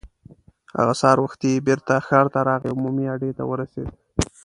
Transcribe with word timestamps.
هغه 0.77 0.93
سهار 1.01 1.17
وختي 1.21 1.53
بېرته 1.67 1.93
ښار 2.07 2.25
ته 2.33 2.39
راغی 2.49 2.67
او 2.69 2.77
عمومي 2.79 3.05
اډې 3.13 3.31
ته 3.37 3.43
ورسېد. 3.49 3.89